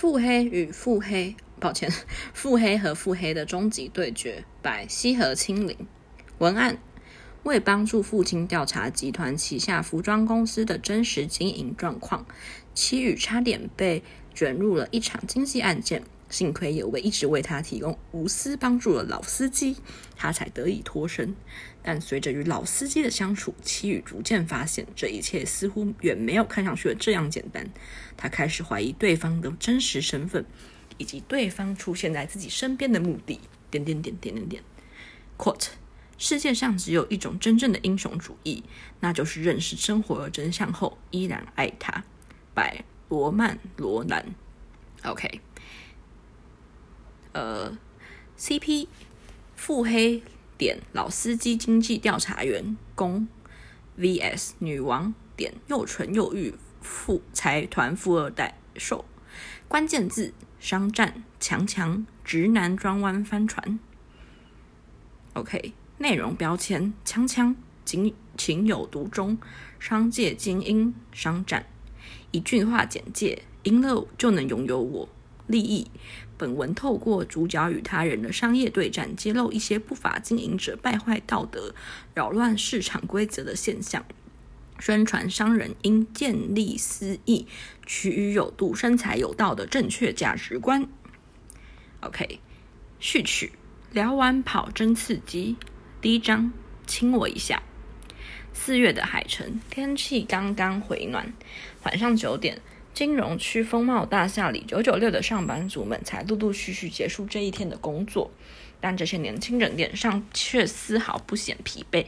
[0.00, 1.92] 腹黑与腹黑，抱歉，
[2.32, 5.76] 腹黑和腹黑的终极对决，白西河清零。
[6.38, 6.78] 文案。
[7.42, 12.24] 为帮助父亲调查集团旗下服装公司的真实经营状况，
[12.72, 14.02] 其与差点被
[14.32, 16.02] 卷入了一场经济案件。
[16.30, 19.76] 幸亏有位一直为他提供无私帮助的老司机，
[20.16, 21.34] 他才得以脱身。
[21.82, 27.68] 但随着与老司机的相处，妻与逐渐发现这一切似乎远没有看上去的这样简单。
[28.16, 30.46] 他开始怀疑对方的真实身份，
[30.96, 33.40] 以及对方出现在自己身边的目的。
[33.70, 34.62] 点点点点点点。
[35.36, 35.68] Quote。
[36.22, 38.62] 世界上只有一种真正的英雄主义，
[39.00, 42.04] 那就是认识生活的真相后依然爱他。
[42.52, 44.26] 百罗曼·罗兰。
[45.04, 45.40] OK，
[47.32, 47.76] 呃
[48.38, 48.88] ，CP
[49.54, 50.22] 腹黑
[50.58, 53.28] 点老司机经济调查员公
[53.98, 59.04] VS 女王点又蠢又欲富财团富二代受。
[59.68, 63.78] 关键字：商战、强强、直男转弯翻船。
[65.34, 65.72] OK。
[65.98, 69.36] 内容标签：锵锵，情情有独钟，
[69.78, 71.66] 商界精英，商战。
[72.30, 75.06] 一句话简介：赢了就能拥有我。
[75.50, 75.90] 利益：
[76.38, 81.74] 本文透过主角与他人的商业对战，揭露一些不法经营者败坏道德、
[82.14, 84.04] 扰乱市场规则的现象，
[84.78, 87.46] 宣传商人应见利思义、
[87.84, 90.88] 取予有度、生财有道的正确价值观。
[92.00, 92.40] OK，
[92.98, 93.52] 序曲：
[93.92, 95.56] 聊完跑真刺激。
[96.00, 96.52] 第一章，
[96.86, 97.62] 亲我一下。
[98.52, 101.32] 四月的海城，天气刚刚回暖。
[101.84, 102.60] 晚上九点，
[102.92, 108.30] 金融区风貌大厦里，九九六的上班族们才陆陆续续结束这一天的工作。
[108.80, 112.06] 但这些年轻人脸上却丝毫不显疲惫，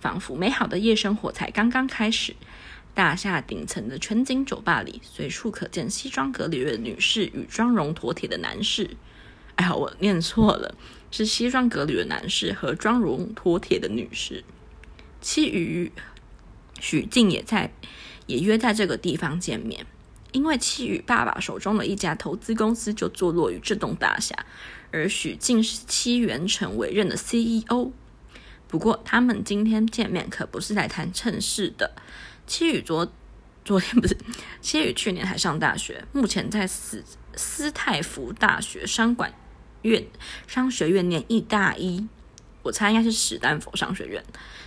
[0.00, 2.34] 仿佛美好的夜生活才刚刚开始。
[2.94, 8.96] 大厦顶层的全景酒吧里，随处可见西装革履的女士与妆容妥帖的男士。
[9.56, 10.74] 哎呀，我念错了。
[11.10, 14.44] 是西装革履的男士和妆容妥帖的女士。
[15.20, 15.92] 其余
[16.80, 17.72] 许静也在，
[18.26, 19.86] 也约在这个地方见面。
[20.34, 24.34] 因为妻与爸爸手中的一家投资公司就坐落于这栋大厦，
[24.90, 27.92] 而许静是妻元成委任的 CEO。
[28.66, 31.92] 不过，他们今天见面可不是来谈正事的。
[32.48, 33.12] 妻与昨
[33.64, 34.18] 昨天不是，
[34.60, 37.04] 妻与去年还上大学，目前在斯
[37.36, 39.32] 斯泰福大学商管。
[39.82, 40.04] 院
[40.48, 42.08] 商学院念一大一，
[42.62, 44.24] 我猜应该是史丹佛商学院。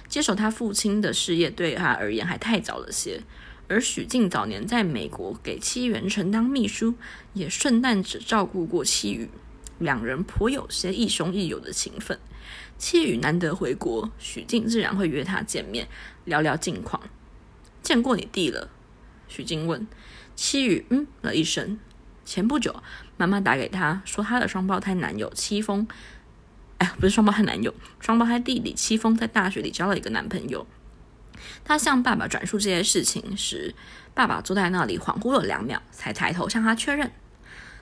[0.08, 3.20] 接手他父亲的事业对他而言还太早了些。
[3.70, 6.96] 而许静早年在美国给戚元成当秘书，
[7.34, 9.30] 也顺带只照顾过戚宇，
[9.80, 12.18] 两人颇有些亦兄亦友的情分。
[12.78, 15.88] 戚宇难得回国，许静自然会约他见面，
[16.24, 17.02] 聊聊近况。
[17.82, 18.70] 见过你弟了？
[19.28, 19.86] 许静问。
[20.36, 21.80] 戚宇嗯了一声。
[22.24, 22.84] 前不久，
[23.18, 25.88] 妈妈打给他说，他的双胞胎男友戚风，
[26.78, 30.68] 哎，不是双胞胎男友，双胞胎弟弟戚风在大学里交了一个男朋友。
[31.64, 33.74] 他向爸爸转述这些事情时，
[34.14, 37.12] 爸爸坐在那里恍惚了两秒，才抬头向他确认：“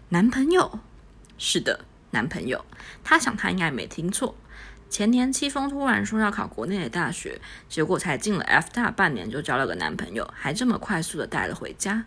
[0.09, 0.79] 男朋友？
[1.38, 2.66] 是的，男朋友。”
[3.03, 4.35] 他想他应该没听错。
[4.88, 12.05] 前年戚风突然说要考国内的大学，结果才进了 F 大半年就交了个男朋友，还这么快速的带了回家。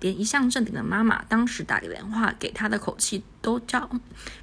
[0.00, 3.88] 连一向镇定的妈妈当时打个电话给他的口气都叫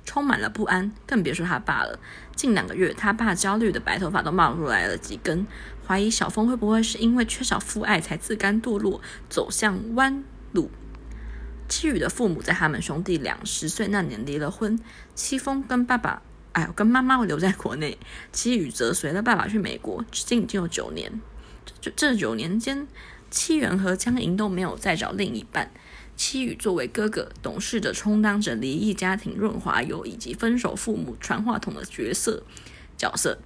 [0.06, 2.00] 充满了不安，更别说他爸了。
[2.34, 5.46] 近两个月，他爸焦虑的白头发都冒出来了几根，
[5.90, 10.70] 怀疑小峰会不会是因为缺少父爱才自甘堕落，走向弯路。
[11.68, 14.80] 戚宇的父母在他们兄弟俩十岁那年离了婚，
[15.16, 17.98] 戚风跟爸爸，哎，跟妈妈留在国内，
[18.32, 21.20] 戚宇则随了爸爸去美国，至今已经有九年。
[21.82, 22.88] 这这九年间。
[23.32, 25.72] 戚元和江莹都没有再找另一半，
[26.16, 32.44] 戚宇作为哥哥，懂事的充当着离异家庭润滑油以及分手父母传话筒的角色
[32.96, 33.40] 角色，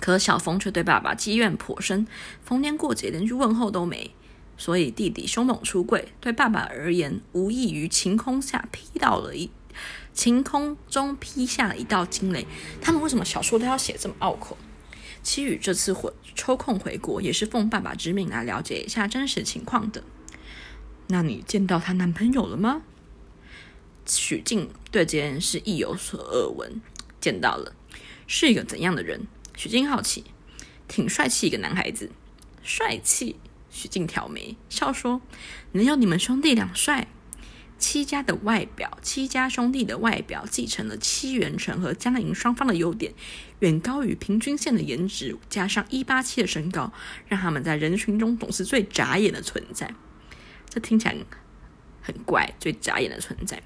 [0.00, 2.06] 可小峰却对爸爸积怨颇深，
[2.42, 4.14] 逢年过节连句问候都没，
[4.56, 9.50] 所以弟弟凶猛出柜，对爸爸而言，无异于晴空下劈到了一
[10.12, 12.46] 晴空中劈下了一道惊雷。
[12.80, 14.56] 他们为什么小说都要写这么拗口？
[15.22, 20.04] 戚宇这次回抽空回国，也是奉爸爸之命来了解一下真实情况的。
[21.08, 22.82] 那你见到她男朋友了吗？
[24.06, 26.80] 许静对这件事亦有所耳闻，
[27.20, 27.74] 见到了，
[28.26, 29.26] 是一个怎样的人？
[29.56, 30.24] 许静好奇，
[30.86, 32.10] 挺帅气一个男孩子，
[32.62, 33.36] 帅气。
[33.68, 35.20] 许静挑眉笑说
[35.72, 37.08] ：“能有你们兄弟俩帅？”
[37.78, 43.12] 戚家的外表，戚家兄弟的外表，继承了戚元成和江莹双方的优点，
[43.58, 46.90] 远高于平均线的颜值，加上一八七的身高，
[47.28, 49.94] 让他们在人群中总是最扎眼的存在。
[50.70, 51.16] 这听起来
[52.00, 53.62] 很怪，最扎眼的存在。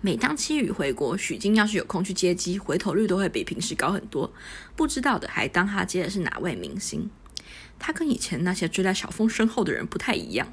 [0.00, 4.32] 每当戚宇回国，许静要是有空去接机，回头率都会比平时高很多。
[4.76, 7.10] 不知道的还当他接的是哪位明星。
[7.78, 10.52] 他跟以前那些追在小峰身后的人不太一样。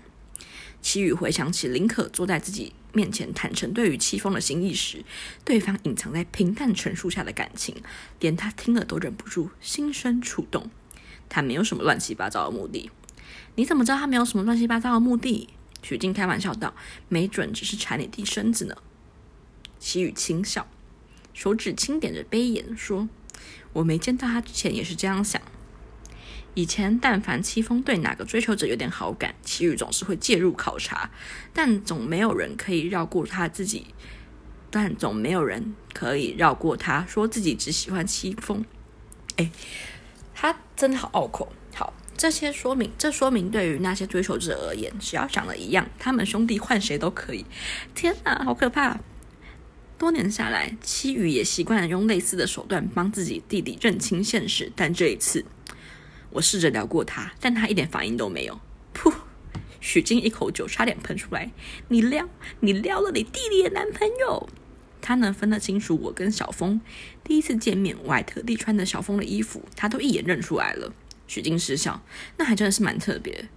[0.81, 5.03] 戚宇回想起林可坐在自己面前坦诚对于戚风的心意时，
[5.43, 7.75] 对方隐藏在平淡陈述下的感情，
[8.19, 10.69] 连他听了都忍不住心生触动。
[11.27, 12.89] 他没有什么乱七八糟的目的。
[13.55, 15.49] 你怎么知道他没有什么乱七八糟的目的？
[15.81, 16.73] 许静开玩笑道
[17.09, 18.75] ：“没准只是馋你弟身子呢。”
[19.79, 20.67] 戚宇轻笑，
[21.33, 23.07] 手指轻点着杯沿，说
[23.73, 25.41] ：“我没见到他之前也是这样想。
[26.53, 31.11] 以前但凡戚风对哪个追求者有点好感，戚宇总是会介入考察，
[31.53, 33.85] 但总没有人可以绕过他自己，
[34.71, 38.65] 但总没有人可以绕过他，说自己只喜欢戚风。
[39.35, 39.51] 哎，
[40.33, 41.53] 他真的好拗口。
[41.75, 47.45] 好，这些说明，这说明对于那些追求者而言，只要长得一样，他们兄弟换谁都可以。
[47.93, 48.97] 天哪，好可怕！”
[49.97, 54.71] 多年下来，七宇也习惯了用类似的手段帮自己弟弟认清现实。
[54.75, 55.43] 但这一次，
[56.29, 58.59] 我试着撩过他，但他一点反应都没有。
[58.93, 59.11] 噗！
[59.79, 61.51] 许静一口酒差点喷出来。
[61.87, 62.29] 你撩，
[62.59, 64.47] 你撩了你弟弟的男朋友？
[65.01, 66.79] 他能分得清楚我跟小峰。
[67.23, 70.93] 第一次见面，我还特地穿着小峰的衣服，他都一眼认出来了。
[71.27, 72.03] 许静失笑，
[72.37, 73.49] 那还真的是蛮特别。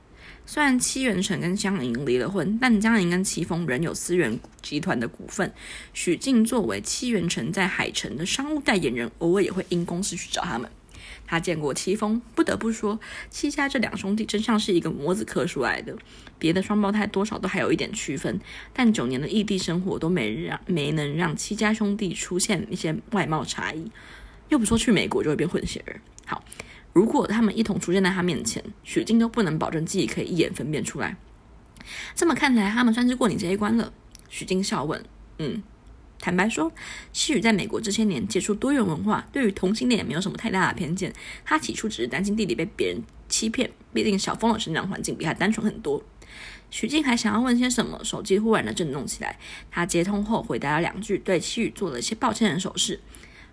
[0.47, 5.53] 虽然戚元成跟江莹离了婚，但江莹跟戚风仍有思源集团的股份。
[5.93, 10.69] 许静作为戚元成在海城的商务代言人，偶尔也会因公事去找他们。
[11.25, 12.99] 他见过戚风，不得不说，
[13.31, 15.97] 戚家这两兄弟真像是一个模子刻出来的。
[16.41, 18.41] 别的双胞胎多少都还有一点区分，
[18.73, 23.89] 但九年的异地生活都没让没能让戚家兄弟出现一些外貌差异。
[24.49, 26.01] 又不说去美国就会变混血儿。
[26.27, 26.43] 好。
[26.93, 31.17] 如果他们一同出现在他面前，许静都不能保证自己可以一眼分辨出来。
[32.15, 33.93] 这么看来，他们算是过你这一关了。
[34.29, 35.05] 许静笑问
[35.39, 35.63] ：“嗯，
[36.19, 36.73] 坦白说，
[37.13, 41.13] 西宇在美国这些年接触多元文化，对于同性恋也没有什么太大的偏见。
[41.45, 46.03] 他起初只是担心弟弟被别人欺骗，毕竟小峰的成长环境比他单纯很多。”
[46.71, 49.37] 许静还想要问些什么，手机忽然的震动起来。
[49.73, 53.01] 他接通后回答了两句，对西宇做了一些抱歉的手势。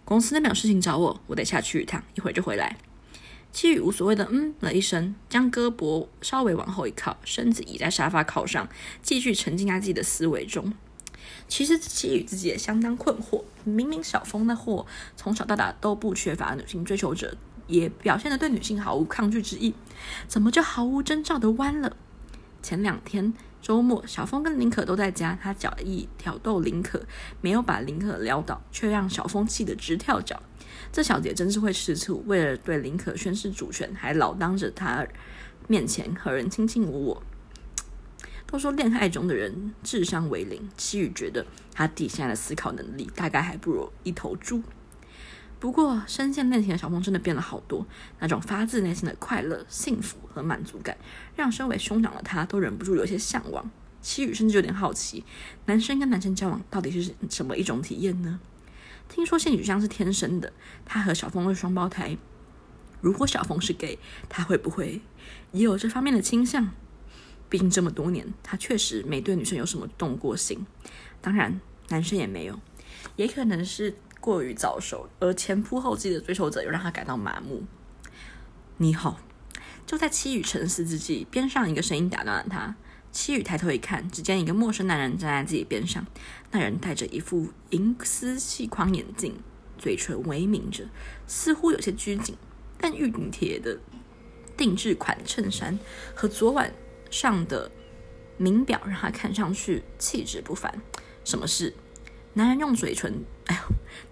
[0.05, 2.77] 公司那边有事情找我，我得下去一趟，一会儿就回来。
[3.57, 8.69] 祁宇无所谓的嗯了一声，将胳膊稍微往后一靠，身子倚在沙发靠上，
[9.01, 10.71] 继续沉浸在自己的思维中。
[11.47, 19.73] 其实祁宇自己也相当困惑，明明小峰那货从小到大都不缺乏女性追求者，也表现得对女性毫无抗拒之意，
[20.27, 21.97] 怎么就毫无征兆的弯了？
[22.61, 27.07] 前两天周末，小峰跟林可都在家，他假意挑逗林可，
[27.41, 30.43] 没有把林可撩倒，却让小峰气得直跳脚。
[30.91, 35.05] 这小子真是会吃醋，为了对林可宣示主权，还老当着他
[35.67, 37.23] 面前和人卿卿我我。
[38.45, 44.63] 都说恋爱中的人智商为零，戚宇觉得他底下的思考能力大概还不如一头猪。
[45.59, 47.85] 不过深陷恋情的小峰真的变了好多，
[48.19, 50.95] 那种发自内心的快乐、幸福和满足感，
[51.35, 53.69] 让身为兄长的他都忍不住有些向往。
[54.01, 55.25] 戚宇甚至有点好奇，
[55.65, 58.39] 男生跟男生交往到底是什么一种体验呢？
[59.09, 60.53] 听说性取向是天生的，
[60.85, 62.17] 他和小峰是双胞胎。
[63.01, 65.01] 如果小峰是 gay，他会不会
[65.51, 66.69] 也有这方面的倾向？
[67.49, 70.65] 毕竟这么多年，他确实没对女生有什么动过心。
[71.21, 72.59] 当然，男生也没有，
[73.15, 77.63] 也可能是过于早熟，而前仆后继的追求者又让他感到麻木。
[78.77, 79.19] 你好，
[79.85, 82.75] 就在戚宇沉思之际，边上一个声音打断了他。
[83.11, 86.05] 戚宇抬头一看，只见一个陌生男人站在自己边上。
[86.51, 89.35] 那人戴着一副银丝细框眼镜，
[89.77, 90.85] 嘴唇微抿着，
[91.25, 92.35] 似乎有些拘谨。
[92.77, 93.79] 但玉顶贴的
[94.55, 95.79] 定制款衬衫
[96.13, 96.71] 和昨晚
[97.09, 97.71] 上的
[98.37, 100.79] 名表让他看上去气质不凡。
[101.23, 101.73] 什么事？
[102.33, 103.61] 男人用嘴唇，哎呦，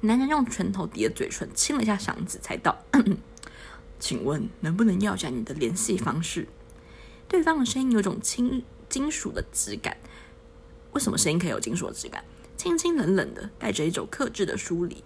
[0.08, 2.76] 男人用拳头抵着嘴唇亲了一下嗓子，才道
[4.00, 6.48] ：“请问能不能要下你的联系方式？”
[7.30, 8.64] 对方的声音有种轻。
[8.96, 9.98] 金属的质感，
[10.94, 12.24] 为什么声音可以有金属的质感？
[12.56, 15.04] 清清冷冷的，带着一种克制的疏离。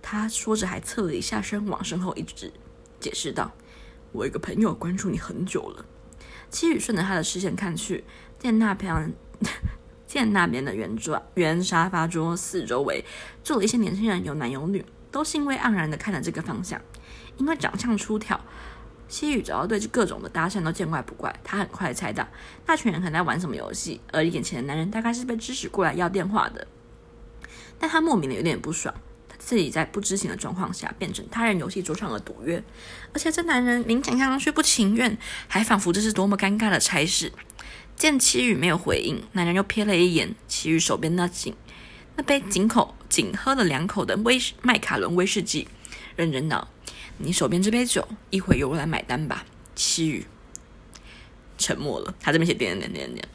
[0.00, 2.50] 他说着，还侧了一下身，往身后一指，
[2.98, 3.52] 解释道
[4.12, 5.84] ：“我一个朋友关注你很久了。”
[6.50, 8.04] 戚宇顺着他的视线看去，
[8.38, 9.12] 见那边，
[10.08, 13.04] 见那边的圆桌、圆沙发桌四周围
[13.44, 16.80] 坐了一些年轻人，有男有女，都兴味盎然的看着这个方向，
[17.36, 18.40] 因为长相出挑。
[19.08, 22.26] 戚宇只要对各种的搭讪都见怪不怪，他很快猜到
[22.66, 26.66] 那群人可能在玩什么游戏，而眼前的男人大概是被指使过来要电话的。
[27.78, 28.94] 但他莫名的有点不爽，
[29.28, 32.62] 他自己在不知情的状况下变成他人游戏桌上的赌约，
[33.12, 37.32] 而且这男人明显看上去不情愿，还仿佛这是多么尴尬的差事。
[37.94, 41.54] 见戚宇没有回应，男人又瞥了一眼戚宇手边那紧
[42.16, 45.68] 那杯井口仅喝了两口的威麦卡伦威士忌，
[46.14, 46.68] 认真道
[47.18, 49.44] ：“你手边这杯酒，一会由我来买单吧。”
[49.74, 50.26] 七羽
[51.58, 53.28] 沉默了，他这边写点点点点，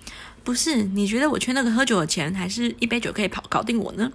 [0.44, 0.84] 不是？
[0.84, 4.12] 你觉得我缺那个喝酒的钱，还是一杯酒可以跑搞定我呢？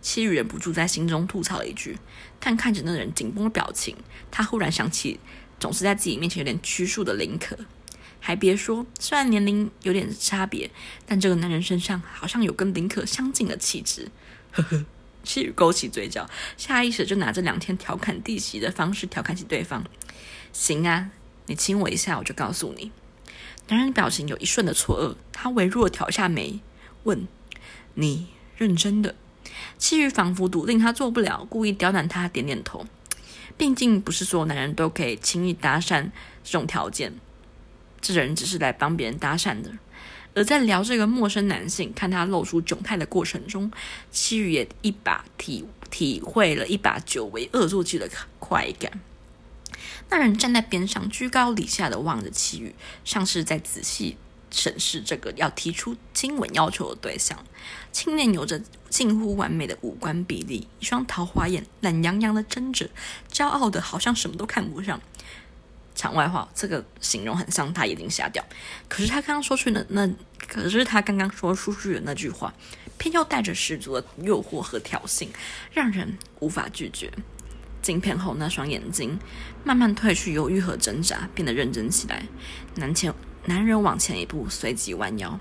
[0.00, 1.98] 七羽忍不住在心中吐槽了一句，
[2.38, 3.96] 但看着那人紧绷的表情，
[4.30, 5.18] 他忽然想起
[5.58, 7.56] 总是在自己面前有点拘束的林可。
[8.20, 10.70] 还别说，虽然年龄有点差别，
[11.06, 14.10] 但这个男人身上好像有跟林可相近的气质。
[14.52, 14.84] 呵呵，
[15.24, 19.82] 七羽勾起嘴角，下意识就拿这两天调侃弟媳的方式调侃起对方。
[20.52, 21.10] 行啊，
[21.46, 22.92] 你亲我一下，我就告诉你。
[23.68, 26.60] 男人表情有一瞬的错愕，他微弱挑下眉，
[27.04, 27.26] 问
[27.94, 29.16] ：“你认真的？”
[29.78, 32.86] 七羽仿佛笃定他做不了，故意刁难他，点点头。
[33.56, 36.10] 毕竟不是所有男人都可以轻易搭讪
[36.42, 37.14] 这种条件。
[38.00, 39.72] 这人只是来帮别人搭讪的，
[40.34, 43.70] 而在聊这个陌生男性，看他露出窘态的过程中，
[44.10, 49.00] 七羽也一把体体会了一把久违恶作剧的快感。
[50.10, 52.74] 那人站在边上，居高临下的望着七羽，
[53.04, 54.16] 像是在仔细
[54.50, 57.44] 审视这个要提出亲吻要求的对象。
[57.92, 58.60] 青年有着
[58.90, 62.90] 近乎完美的五官比例，一双桃花眼懒洋洋的睁着，
[63.32, 65.00] 骄傲的好像什么都看不上。
[66.04, 68.44] 场外话，这个形容很像他眼睛瞎掉。
[68.90, 70.06] 可是他刚刚说出的那，
[70.46, 72.52] 可是他刚刚说出去的那句话，
[72.98, 75.28] 偏又带着十足的诱惑和挑衅，
[75.72, 77.10] 让人无法拒绝。
[77.80, 79.18] 镜片后那双眼睛
[79.64, 82.26] 慢慢褪去犹豫和挣扎，变得认真起来。
[82.74, 83.14] 男前
[83.46, 85.40] 男人往前一步，随即弯腰。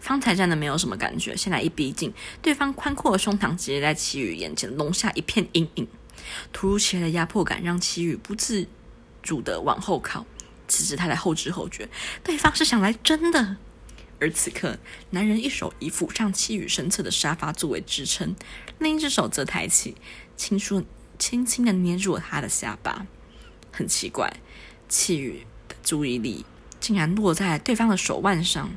[0.00, 2.12] 方才站的没有什么感觉，现在一逼近，
[2.42, 5.86] 对方宽阔的胸膛直接在七羽眼前隆下一片阴影。
[6.52, 8.66] 突如其来的压迫感让七羽不自
[9.22, 10.26] 主的往后靠，
[10.68, 11.88] 此时他才后知后觉，
[12.22, 13.56] 对方是想来真的。
[14.20, 14.78] 而此刻，
[15.10, 18.36] 男人一手以抚上七羽身侧的沙发作为支撑，
[18.78, 19.96] 另一只手则抬起，
[20.36, 20.84] 轻触、
[21.18, 23.06] 轻轻的捏住了他的下巴。
[23.72, 24.30] 很奇怪，
[24.88, 26.44] 七羽的注意力
[26.78, 28.70] 竟然落在对方的手腕上，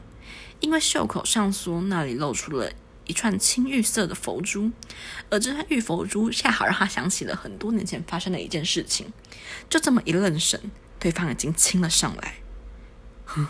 [0.62, 2.72] 因为袖口上缩那里露出了
[3.06, 4.72] 一串青玉色的佛珠，
[5.30, 9.12] 而这串玉佛珠恰好让他想起了很多年前发生的一件事情。
[9.70, 12.36] 就这么一愣神，对方已经亲了上来。
[13.26, 13.48] 哼，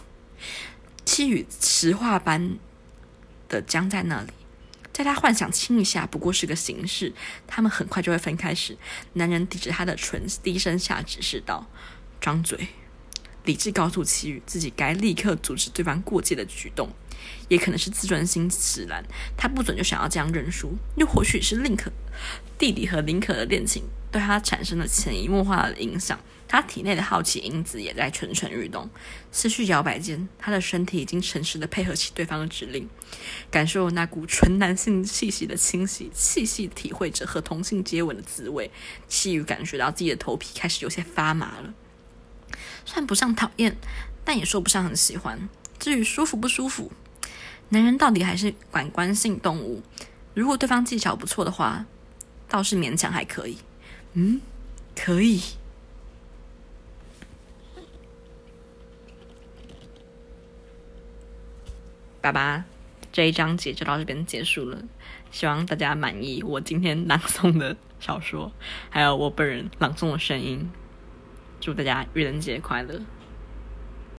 [1.05, 2.57] 七羽石化般
[3.47, 4.31] 的僵在那里，
[4.91, 7.13] 在他幻想亲一下不过是个形式，
[7.47, 8.77] 他们很快就会分开时，
[9.13, 11.67] 男人抵着他的唇，低声下指示道
[12.19, 12.67] ：“张嘴。”
[13.45, 16.89] 理智告诉七羽，自己该立刻阻止对方过界的举动。
[17.47, 19.01] 也可能是自尊心使然，
[19.37, 21.89] 他不准就想要这样认输，又或许是林可
[22.57, 26.19] 弟弟和林可的恋情对他产生了潜移默化的影响，
[26.49, 28.89] 他体内的好奇因子也在蠢蠢欲动。
[29.31, 32.89] 思绪摇摆间，他的身体已经诚实的配合起对方的指令，
[33.49, 38.69] 感受那股纯男性气息的侵袭，细细体会着和同性接吻的滋味。
[39.07, 41.73] 七羽感觉到自己的头皮开始有些发麻了，
[42.85, 43.77] 算不上讨厌，
[44.23, 45.49] 但也说不上很喜欢。
[45.79, 46.91] 至于舒服不舒服？
[47.69, 49.81] 男人到底还是感官性动物，
[50.33, 51.85] 如果对方技巧不错的话，
[52.47, 53.57] 倒是勉强还可以。
[54.13, 54.39] 嗯，
[54.95, 55.41] 可以。
[62.21, 62.63] 爸爸，
[63.11, 64.81] 这一章节就到这边结束了，
[65.31, 68.51] 希望大家满意我今天朗诵的小说，
[68.89, 70.71] 还有我本人朗诵的声音。
[71.63, 72.99] 祝大家愚人节快乐！